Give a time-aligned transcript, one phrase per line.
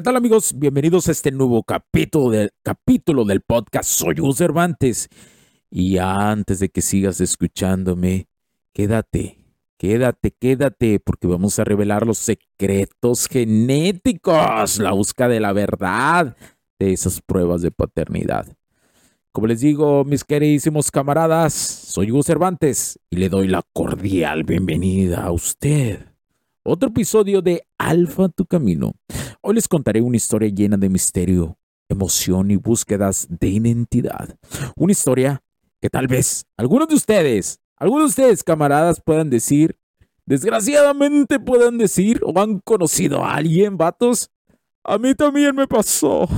[0.00, 0.54] ¿Qué tal amigos?
[0.56, 5.10] Bienvenidos a este nuevo capítulo, del capítulo del podcast Soy Hugo Cervantes.
[5.70, 8.26] Y antes de que sigas escuchándome,
[8.72, 9.44] quédate,
[9.76, 16.34] quédate, quédate, porque vamos a revelar los secretos genéticos, la búsqueda de la verdad
[16.78, 18.46] de esas pruebas de paternidad.
[19.32, 25.24] Como les digo, mis queridísimos camaradas, soy Hugo Cervantes y le doy la cordial bienvenida
[25.24, 26.09] a usted.
[26.72, 28.92] Otro episodio de Alfa Tu Camino
[29.40, 34.38] Hoy les contaré una historia llena de misterio, emoción y búsquedas de identidad.
[34.76, 35.42] Una historia
[35.80, 39.80] que tal vez algunos de ustedes, algunos de ustedes camaradas puedan decir,
[40.26, 44.30] desgraciadamente puedan decir o han conocido a alguien, vatos.
[44.84, 46.28] A mí también me pasó.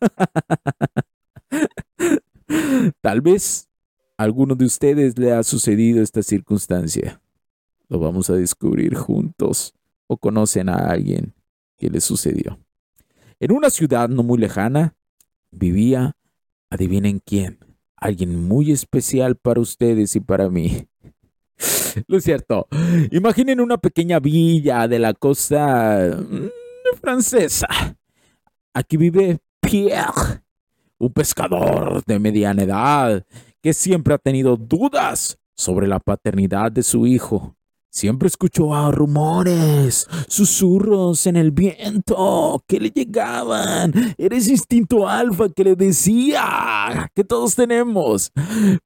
[3.00, 3.70] tal vez
[4.18, 7.22] a alguno de ustedes le ha sucedido esta circunstancia.
[7.92, 9.74] Lo vamos a descubrir juntos
[10.06, 11.34] o conocen a alguien
[11.76, 12.58] que le sucedió.
[13.38, 14.96] En una ciudad no muy lejana
[15.50, 16.16] vivía,
[16.70, 17.58] adivinen quién,
[17.96, 20.88] alguien muy especial para ustedes y para mí.
[22.06, 22.66] Lo cierto,
[23.10, 27.68] imaginen una pequeña villa de la costa mm, francesa.
[28.72, 30.42] Aquí vive Pierre,
[30.96, 33.26] un pescador de mediana edad
[33.60, 37.54] que siempre ha tenido dudas sobre la paternidad de su hijo.
[37.94, 43.92] Siempre escuchó a rumores, susurros en el viento que le llegaban.
[44.16, 48.32] Era ese instinto alfa que le decía que todos tenemos.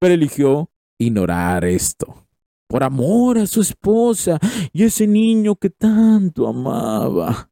[0.01, 2.27] Pero eligió ignorar esto.
[2.67, 4.41] Por amor a su esposa
[4.73, 7.49] y ese niño que tanto amaba.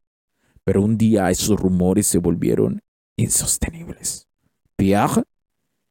[0.64, 2.82] Pero un día esos rumores se volvieron
[3.16, 4.26] insostenibles.
[4.74, 5.22] Pierre,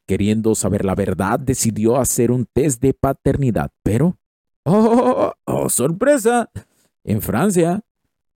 [0.06, 4.18] queriendo saber la verdad, decidió hacer un test de paternidad, pero
[4.66, 5.13] Oh,
[5.68, 6.50] sorpresa.
[7.04, 7.82] En Francia,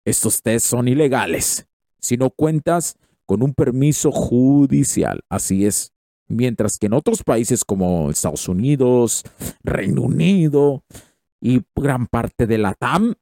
[0.04, 1.66] estos test son ilegales
[2.06, 5.25] si no cuentas con un permiso judicial.
[5.28, 5.92] Así es.
[6.28, 9.25] Mientras que en otros países como Estados Unidos,
[9.65, 10.84] Reino Unido
[11.41, 13.15] y gran parte de la TAM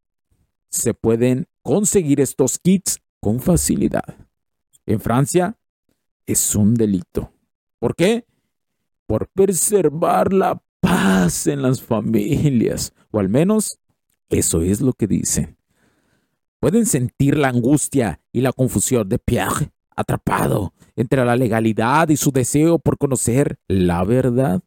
[0.68, 4.04] se pueden conseguir estos kits con facilidad.
[4.84, 5.56] En Francia
[6.26, 7.32] es un delito.
[7.78, 8.26] ¿Por qué?
[9.06, 13.78] Por preservar la paz en las familias, o al menos
[14.30, 15.56] eso es lo que dicen.
[16.60, 22.32] Pueden sentir la angustia y la confusión de Pierre, atrapado entre la legalidad y su
[22.32, 24.62] deseo por conocer la verdad.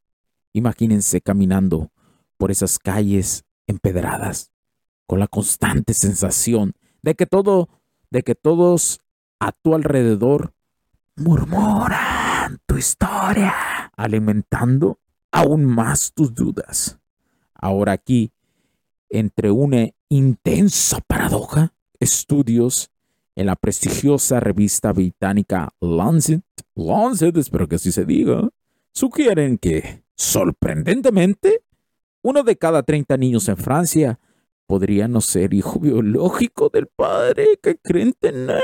[0.54, 1.92] Imagínense caminando
[2.38, 4.52] por esas calles empedradas,
[5.06, 7.70] con la constante sensación de que todo,
[8.12, 9.00] de que todos
[9.40, 10.54] a tu alrededor
[11.16, 13.54] murmuran tu historia,
[13.96, 15.00] alimentando
[15.32, 17.00] aún más tus dudas.
[17.54, 18.32] Ahora aquí,
[19.10, 22.92] entre una intensa paradoja, estudios
[23.36, 26.42] en la prestigiosa revista británica Lancet,
[26.76, 28.50] Lancet, espero que así se diga,
[28.92, 31.62] sugieren que, sorprendentemente,
[32.24, 34.20] uno de cada 30 niños en Francia
[34.66, 38.62] podría no ser hijo biológico del padre que creen tener.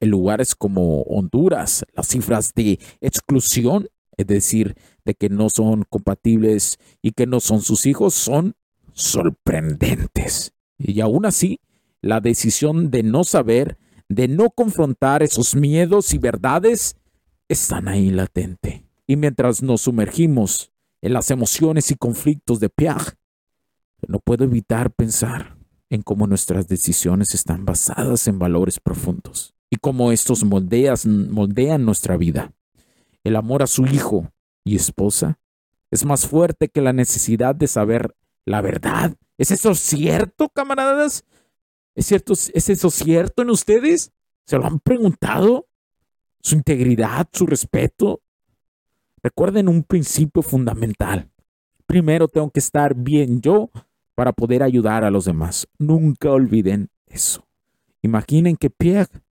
[0.00, 6.78] En lugares como Honduras, las cifras de exclusión, es decir, de que no son compatibles
[7.00, 8.54] y que no son sus hijos son
[8.92, 10.52] sorprendentes.
[10.78, 11.60] Y aún así,
[12.00, 13.78] la decisión de no saber,
[14.08, 16.96] de no confrontar esos miedos y verdades,
[17.48, 18.86] están ahí latente.
[19.06, 23.16] Y mientras nos sumergimos en las emociones y conflictos de Piaget,
[24.08, 25.56] no puedo evitar pensar
[25.90, 32.16] en cómo nuestras decisiones están basadas en valores profundos y cómo estos moldeas, moldean nuestra
[32.16, 32.52] vida.
[33.24, 34.32] El amor a su hijo
[34.64, 35.38] y esposa
[35.90, 39.16] es más fuerte que la necesidad de saber la verdad.
[39.38, 41.24] ¿Es eso cierto, camaradas?
[41.94, 44.12] ¿Es, cierto, ¿Es eso cierto en ustedes?
[44.46, 45.68] ¿Se lo han preguntado?
[46.40, 48.22] ¿Su integridad, su respeto?
[49.22, 51.30] Recuerden un principio fundamental.
[51.86, 53.70] Primero tengo que estar bien yo
[54.14, 55.68] para poder ayudar a los demás.
[55.78, 57.46] Nunca olviden eso.
[58.02, 59.22] Imaginen que Pierre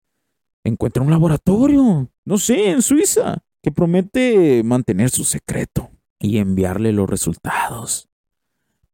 [0.62, 7.08] encuentra un laboratorio, no sé, en Suiza, que promete mantener su secreto y enviarle los
[7.08, 8.09] resultados.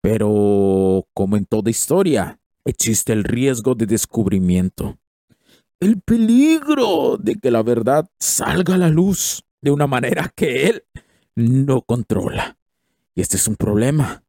[0.09, 5.01] Pero, como en toda historia, existe el riesgo de descubrimiento.
[5.81, 10.85] El peligro de que la verdad salga a la luz de una manera que él
[11.35, 12.57] no controla.
[13.17, 14.23] Y este es un problema,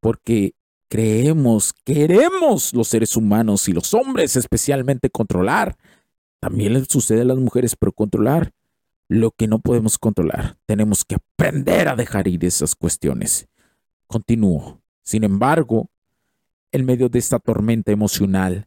[0.00, 0.54] porque
[0.88, 5.76] creemos, queremos los seres humanos y los hombres especialmente controlar.
[6.40, 8.54] También les sucede a las mujeres, pero controlar
[9.08, 10.56] lo que no podemos controlar.
[10.64, 13.46] Tenemos que aprender a dejar ir esas cuestiones.
[14.06, 14.81] Continúo.
[15.02, 15.90] Sin embargo,
[16.70, 18.66] en medio de esta tormenta emocional,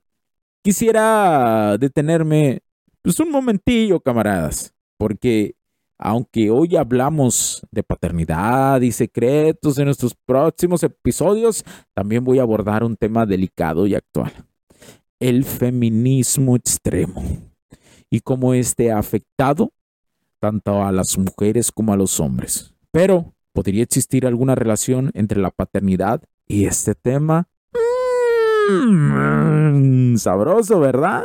[0.61, 2.61] quisiera detenerme
[3.01, 5.55] pues un momentillo, camaradas, porque
[5.97, 12.83] aunque hoy hablamos de paternidad y secretos en nuestros próximos episodios, también voy a abordar
[12.83, 14.31] un tema delicado y actual.
[15.19, 17.23] El feminismo extremo
[18.09, 19.71] y cómo este ha afectado
[20.39, 22.73] tanto a las mujeres como a los hombres.
[22.91, 27.47] Pero, ¿podría existir alguna relación entre la paternidad y este tema?
[28.69, 31.23] Mm, sabroso, ¿verdad?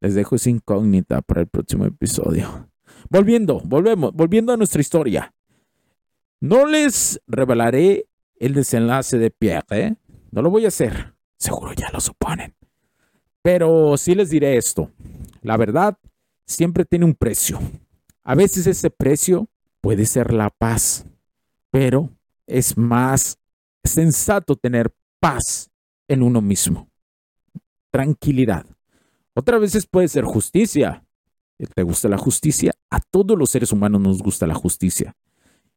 [0.00, 2.70] Les dejo esa incógnita para el próximo episodio.
[3.10, 5.34] Volviendo, volvemos, volviendo a nuestra historia.
[6.40, 8.06] No les revelaré
[8.40, 9.96] el desenlace de Pierre, ¿eh?
[10.30, 11.14] No lo voy a hacer.
[11.36, 12.54] Seguro ya lo suponen.
[13.42, 14.90] Pero sí les diré esto.
[15.42, 15.98] La verdad
[16.46, 17.60] siempre tiene un precio.
[18.24, 19.48] A veces ese precio
[19.82, 21.04] puede ser la paz,
[21.78, 22.08] pero
[22.46, 23.38] es más
[23.84, 24.90] sensato tener
[25.20, 25.70] paz
[26.08, 26.88] en uno mismo.
[27.90, 28.64] Tranquilidad.
[29.34, 31.04] Otras veces puede ser justicia,
[31.74, 32.72] ¿Te gusta la justicia?
[32.90, 35.14] A todos los seres humanos nos gusta la justicia.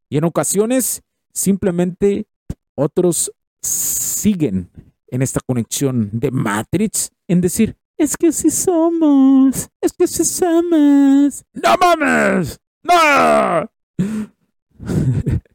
[0.08, 1.02] Y en ocasiones
[1.34, 2.26] simplemente
[2.74, 3.30] otros
[3.60, 4.70] siguen
[5.08, 11.44] en esta conexión de Matrix en decir, es que si somos, es que si somos.
[11.52, 12.58] ¡No mames!
[12.82, 13.70] ¡No!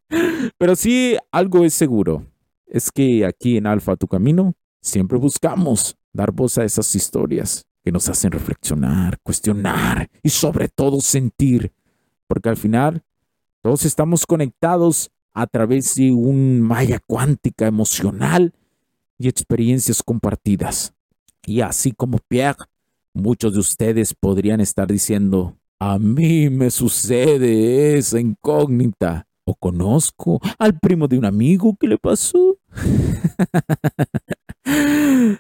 [0.58, 2.26] Pero sí, algo es seguro.
[2.66, 7.92] Es que aquí en Alfa Tu Camino siempre buscamos dar voz a esas historias que
[7.92, 11.72] nos hacen reflexionar, cuestionar y sobre todo sentir,
[12.28, 13.04] porque al final
[13.62, 18.54] todos estamos conectados a través de un malla cuántica emocional
[19.20, 20.94] y experiencias compartidas.
[21.46, 22.66] Y así como Pierre,
[23.14, 29.28] muchos de ustedes podrían estar diciendo, a mí me sucede esa incógnita.
[29.46, 32.58] O conozco al primo de un amigo que le pasó.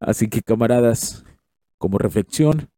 [0.00, 1.24] Así que camaradas,
[1.78, 2.70] como reflexión,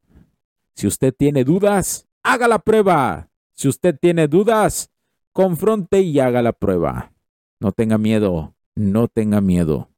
[0.75, 3.31] si usted tiene dudas, haga la prueba.
[3.55, 4.91] Si usted tiene dudas,
[5.33, 7.13] confronte y haga la prueba.
[7.61, 9.89] No tenga miedo, no tenga miedo.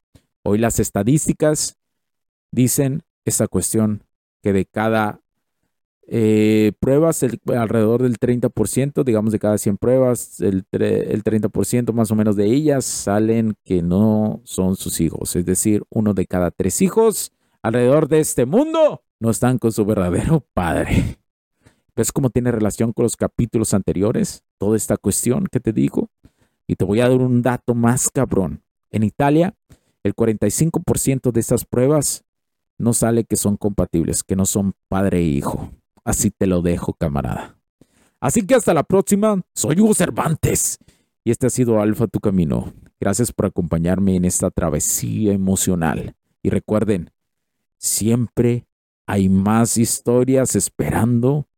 [0.43, 1.78] Hoy las estadísticas
[2.52, 4.05] dicen esa cuestión
[4.43, 5.21] que de cada
[6.08, 12.14] eh, pruebas, alrededor del 30%, digamos de cada 100 pruebas, el, el 30% más o
[12.14, 15.34] menos de ellas salen que no son sus hijos.
[15.34, 17.32] Es decir, uno de cada tres hijos
[17.62, 21.18] alrededor de este mundo no están con su verdadero padre.
[21.96, 24.44] ¿Ves cómo tiene relación con los capítulos anteriores?
[24.58, 26.10] Toda esta cuestión que te digo.
[26.66, 28.62] Y te voy a dar un dato más cabrón.
[28.90, 29.54] En Italia,
[30.02, 32.25] el 45% de estas pruebas
[32.78, 35.70] no sale que son compatibles, que no son padre e hijo.
[36.06, 37.56] Así te lo dejo, camarada.
[38.20, 39.42] Así que hasta la próxima.
[39.52, 40.78] Soy Hugo Cervantes.
[41.25, 42.72] Y este ha sido Alfa Tu Camino.
[43.00, 46.14] Gracias por acompañarme en esta travesía emocional.
[46.44, 47.10] Y recuerden,
[47.76, 48.68] siempre
[49.04, 51.48] hay más historias esperando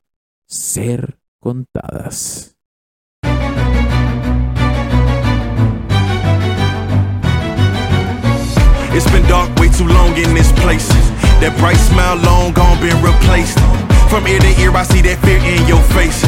[0.46, 2.56] ser contadas.
[12.24, 13.87] Long.
[14.08, 16.24] From ear to ear, I see that fear in your face.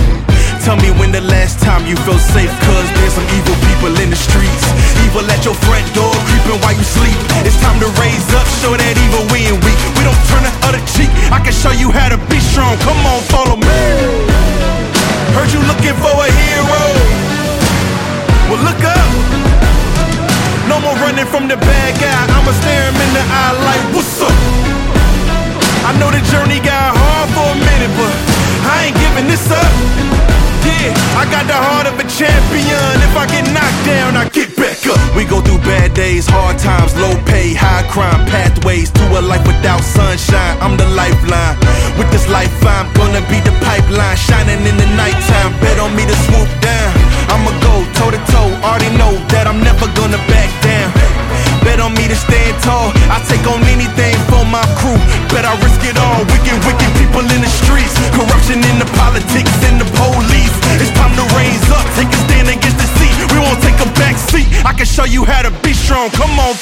[0.61, 4.13] Tell me when the last time you felt safe Cause there's some evil people in
[4.13, 4.69] the streets.
[5.09, 7.17] Evil at your front door, creeping while you sleep.
[7.41, 9.81] It's time to raise up, show that evil we ain't weak.
[9.97, 12.77] We don't turn the other cheek, I can show you how to be strong.
[12.85, 13.81] Come on, follow me.
[15.33, 16.85] Heard you looking for a hero.
[18.53, 19.09] Well look up.
[20.69, 24.21] No more running from the bad guy I'ma stare him in the eye like, what's
[24.21, 24.80] up?
[25.89, 27.71] I know the journey got hard for me
[29.31, 29.73] this up.
[30.67, 32.93] Yeah, I got the heart of a champion.
[33.07, 35.01] If I get knocked down, I get back up.
[35.17, 39.47] We go through bad days, hard times, low pay, high crime, pathways to a life
[39.47, 40.59] without sunshine.
[40.61, 41.57] I'm the lifeline.
[41.97, 45.55] With this life, I'm gonna be the pipeline, shining in the nighttime.
[45.63, 46.17] Bet on me to
[55.31, 56.27] Bet I risk it all.
[56.27, 57.95] Wicked, wicked people in the streets.
[58.19, 60.55] Corruption in the politics and the police.
[60.83, 61.87] It's time to raise up.
[61.95, 63.15] Take a stand against the seat.
[63.31, 64.51] We won't take a back seat.
[64.67, 66.11] I can show you how to be strong.
[66.19, 66.59] Come on,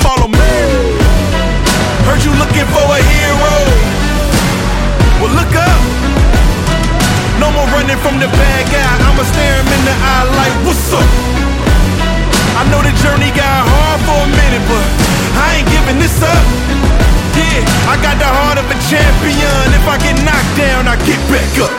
[20.78, 21.73] down, I get back up.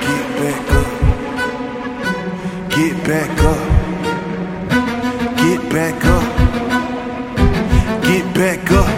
[0.00, 0.88] Get back up.
[2.70, 3.60] Get back up.
[5.36, 6.26] Get back up.
[8.02, 8.88] Get back up.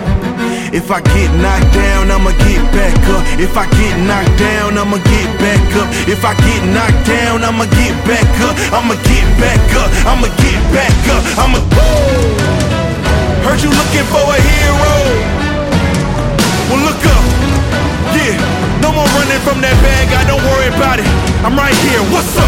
[0.73, 3.23] If I get knocked down, I'ma get back up.
[3.40, 5.88] If I get knocked down, I'ma get back up.
[6.07, 8.54] If I get knocked down, I'ma get back up.
[8.73, 9.90] I'ma get back up.
[10.07, 11.25] I'ma get back up.
[11.42, 11.59] I'ma.
[13.42, 15.39] Heard you looking for a hero.
[16.70, 17.24] Well, look up.
[18.14, 18.38] Yeah,
[18.78, 20.22] no more running from that bad guy.
[20.30, 21.10] Don't worry about it.
[21.42, 21.98] I'm right here.
[22.14, 22.46] What's up?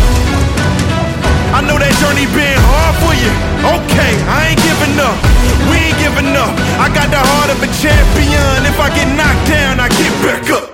[1.50, 3.28] I know that journey been hard for you.
[3.66, 5.18] Okay, I ain't giving up.
[5.66, 6.54] We ain't giving up.
[6.78, 8.62] I got the heart of a champion.
[8.62, 10.70] If I get knocked down, I get back up.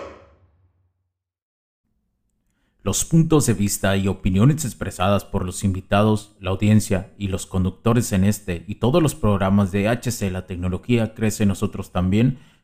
[2.84, 8.12] Los puntos de vista y opiniones expresadas por los invitados, la audiencia y los conductores
[8.12, 12.38] en este y todos los programas de HC La Tecnología Crece Nosotros también